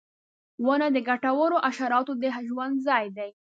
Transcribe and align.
•ونه 0.65 0.87
د 0.95 0.97
ګټورو 1.09 1.57
حشراتو 1.67 2.13
د 2.21 2.23
ژوند 2.47 2.75
ځای 2.87 3.05
دی. 3.17 3.29